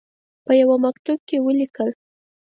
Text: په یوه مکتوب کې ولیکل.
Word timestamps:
په 0.45 0.51
یوه 0.61 0.75
مکتوب 0.85 1.19
کې 1.27 1.37
ولیکل. 1.45 1.89